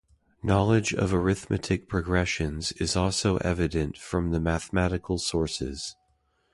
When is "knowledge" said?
0.41-0.95